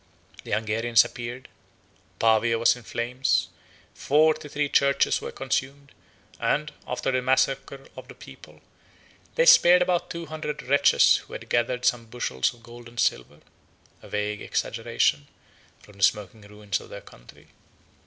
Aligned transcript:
The 0.45 0.53
Hungarians 0.53 1.05
appeared; 1.05 1.47
Pavia 2.17 2.57
was 2.57 2.75
in 2.75 2.81
flames; 2.81 3.49
forty 3.93 4.49
three 4.49 4.67
churches 4.67 5.21
were 5.21 5.31
consumed; 5.31 5.91
and, 6.39 6.73
after 6.87 7.11
the 7.11 7.21
massacre 7.21 7.85
of 7.95 8.07
the 8.07 8.15
people, 8.15 8.61
they 9.35 9.45
spared 9.45 9.83
about 9.83 10.09
two 10.09 10.25
hundred 10.25 10.63
wretches 10.63 11.17
who 11.17 11.33
had 11.33 11.49
gathered 11.49 11.85
some 11.85 12.07
bushels 12.07 12.51
of 12.51 12.63
gold 12.63 12.87
and 12.89 12.99
silver 12.99 13.41
(a 14.01 14.09
vague 14.09 14.41
exaggeration) 14.41 15.27
from 15.77 15.97
the 15.97 16.03
smoking 16.03 16.41
ruins 16.41 16.79
of 16.79 16.89
their 16.89 17.01
country. 17.01 17.49